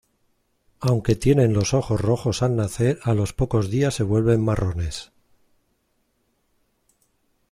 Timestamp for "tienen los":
1.15-1.75